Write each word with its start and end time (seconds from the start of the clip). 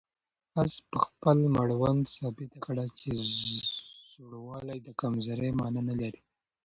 آس 0.61 0.73
په 0.89 0.97
خپل 1.05 1.37
مړوند 1.55 2.03
ثابته 2.15 2.59
کړه 2.65 2.85
چې 2.99 3.09
زوړوالی 4.15 4.77
د 4.83 4.89
کمزورۍ 5.01 5.51
مانا 5.59 5.81
نه 5.89 5.95
لري. 6.01 6.21